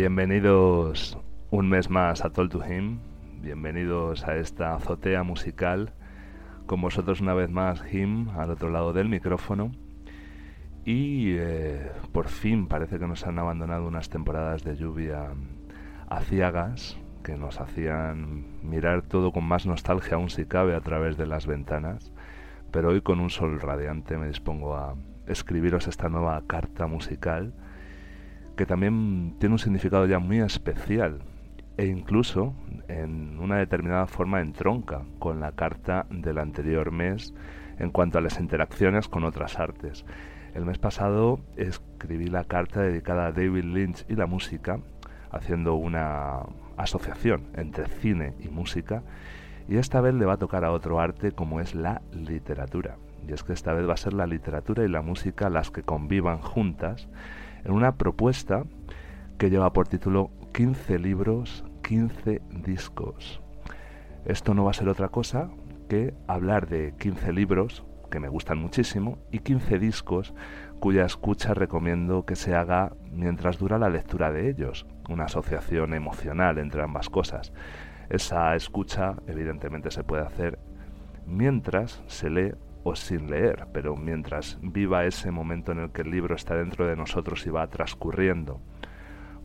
[0.00, 1.18] Bienvenidos
[1.50, 3.00] un mes más a Told to Him,
[3.42, 5.92] bienvenidos a esta azotea musical,
[6.64, 9.72] con vosotros una vez más Him al otro lado del micrófono.
[10.86, 15.34] Y eh, por fin parece que nos han abandonado unas temporadas de lluvia
[16.08, 21.26] aciagas que nos hacían mirar todo con más nostalgia aún si cabe a través de
[21.26, 22.10] las ventanas.
[22.70, 24.94] Pero hoy con un sol radiante me dispongo a
[25.26, 27.52] escribiros esta nueva carta musical
[28.60, 31.20] que también tiene un significado ya muy especial
[31.78, 32.52] e incluso
[32.88, 37.32] en una determinada forma entronca con la carta del anterior mes
[37.78, 40.04] en cuanto a las interacciones con otras artes.
[40.52, 44.78] El mes pasado escribí la carta dedicada a David Lynch y la música,
[45.30, 46.40] haciendo una
[46.76, 49.02] asociación entre cine y música,
[49.70, 52.98] y esta vez le va a tocar a otro arte como es la literatura.
[53.26, 55.82] Y es que esta vez va a ser la literatura y la música las que
[55.82, 57.08] convivan juntas
[57.64, 58.64] en una propuesta
[59.38, 63.40] que lleva por título 15 libros, 15 discos.
[64.24, 65.50] Esto no va a ser otra cosa
[65.88, 70.34] que hablar de 15 libros que me gustan muchísimo y 15 discos
[70.80, 76.58] cuya escucha recomiendo que se haga mientras dura la lectura de ellos, una asociación emocional
[76.58, 77.52] entre ambas cosas.
[78.08, 80.58] Esa escucha evidentemente se puede hacer
[81.26, 82.52] mientras se lee
[82.82, 86.86] o sin leer, pero mientras viva ese momento en el que el libro está dentro
[86.86, 88.60] de nosotros y va transcurriendo.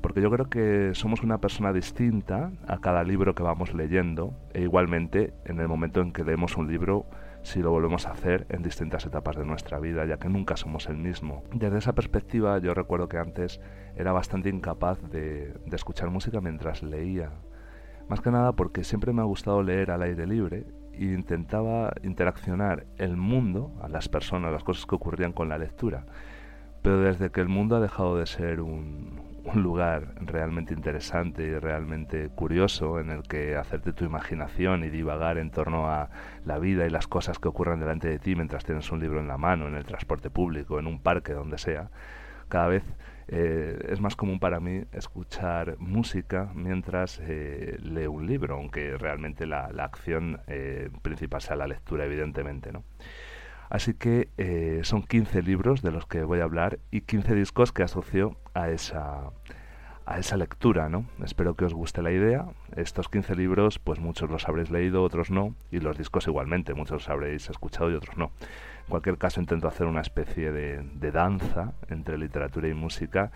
[0.01, 4.61] Porque yo creo que somos una persona distinta a cada libro que vamos leyendo e
[4.61, 7.07] igualmente en el momento en que leemos un libro
[7.41, 10.89] si lo volvemos a hacer en distintas etapas de nuestra vida, ya que nunca somos
[10.89, 11.43] el mismo.
[11.53, 13.59] Desde esa perspectiva yo recuerdo que antes
[13.95, 17.31] era bastante incapaz de, de escuchar música mientras leía.
[18.07, 20.65] Más que nada porque siempre me ha gustado leer al aire libre
[20.99, 26.05] intentaba interaccionar el mundo, a las personas, las cosas que ocurrían con la lectura.
[26.81, 31.57] Pero desde que el mundo ha dejado de ser un, un lugar realmente interesante y
[31.59, 36.09] realmente curioso en el que hacerte tu imaginación y divagar en torno a
[36.45, 39.27] la vida y las cosas que ocurran delante de ti mientras tienes un libro en
[39.27, 41.89] la mano, en el transporte público, en un parque, donde sea,
[42.49, 42.83] cada vez
[43.27, 49.45] eh, es más común para mí escuchar música mientras eh, leo un libro, aunque realmente
[49.45, 52.71] la, acción eh, principal sea la lectura, evidentemente.
[52.71, 52.83] ¿no?
[53.69, 54.29] Así que
[54.83, 58.69] son 15 libros de los que voy a hablar y 15 discos que asocio a
[58.69, 59.31] esa,
[60.05, 61.05] a esa lectura, ¿no?
[61.23, 62.45] Espero que os guste la idea.
[62.75, 67.01] Estos 15 libros, pues muchos los habréis leído, otros no, y los discos igualmente, muchos
[67.01, 68.31] los habréis escuchado y otros no.
[68.85, 73.31] En cualquier caso, intento hacer una especie de, danza entre literatura y música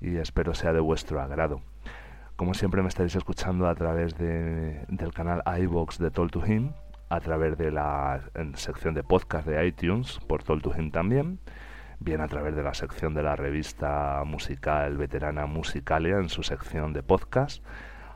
[0.00, 1.62] y espero sea de vuestro agrado.
[2.36, 6.72] Como siempre me estaréis escuchando a través de, del canal iVox de Toll to Him,
[7.08, 8.20] a través de la
[8.54, 11.38] sección de podcast de iTunes por Toll to Him también,
[11.98, 16.92] bien a través de la sección de la revista musical veterana Musicalia en su sección
[16.92, 17.64] de podcast,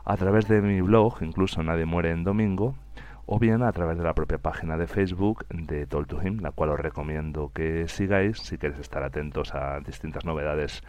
[0.04, 2.76] a través de mi blog, incluso Nadie muere en domingo,
[3.26, 6.50] o bien a través de la propia página de Facebook de Toll to Him, la
[6.50, 10.82] cual os recomiendo que sigáis si queréis estar atentos a distintas novedades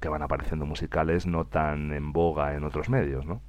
[0.00, 3.40] que van apareciendo musicales no tan en boga en otros medios, ¿no?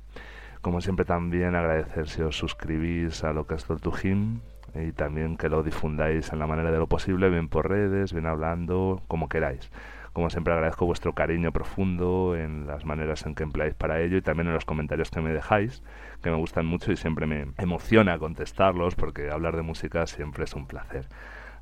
[0.61, 4.39] Como siempre también agradecer si os suscribís a lo que es Toll to Him
[4.75, 8.25] y también que lo difundáis en la manera de lo posible, bien por redes, bien
[8.25, 9.69] hablando, como queráis.
[10.13, 14.21] Como siempre agradezco vuestro cariño profundo en las maneras en que empleáis para ello y
[14.21, 15.83] también en los comentarios que me dejáis,
[16.21, 20.53] que me gustan mucho y siempre me emociona contestarlos porque hablar de música siempre es
[20.53, 21.07] un placer.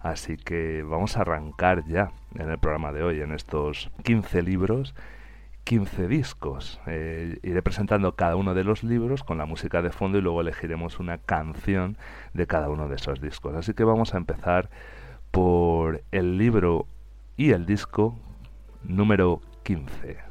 [0.02, 4.94] Así que vamos a arrancar ya en el programa de hoy, en estos 15 libros
[5.64, 6.82] 15 discos.
[6.88, 10.42] Eh, iré presentando cada uno de los libros con la música de fondo y luego
[10.42, 11.98] elegiremos una canción
[12.34, 13.56] de cada uno de esos discos.
[13.56, 14.70] Así que vamos a empezar
[15.32, 16.88] por el libro
[17.38, 18.16] y el disco
[18.84, 20.31] número 15.